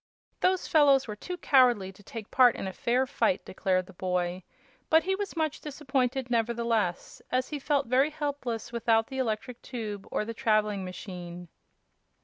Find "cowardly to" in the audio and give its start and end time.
1.37-2.01